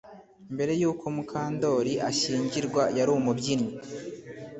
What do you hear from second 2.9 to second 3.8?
yari umubyinnyi